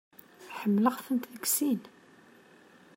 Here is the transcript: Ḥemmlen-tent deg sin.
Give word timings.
Ḥemmlen-tent 0.59 1.25
deg 1.33 1.43
sin. 1.55 1.81